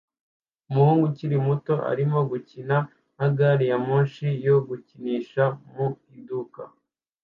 Umuhungu 0.69 1.03
ukiri 1.11 1.37
muto 1.47 1.73
arimo 1.91 2.19
gukina 2.31 2.77
na 3.17 3.27
gari 3.37 3.65
ya 3.71 3.77
moshi 3.87 4.27
yo 4.47 4.55
gukinisha 4.67 5.43
mu 5.73 5.87
iduka 6.19 6.61